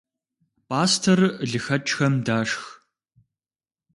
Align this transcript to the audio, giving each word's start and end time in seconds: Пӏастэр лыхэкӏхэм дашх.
Пӏастэр 0.67 1.19
лыхэкӏхэм 1.49 2.13
дашх. 2.25 2.63